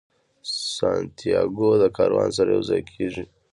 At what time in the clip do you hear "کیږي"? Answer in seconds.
2.91-3.25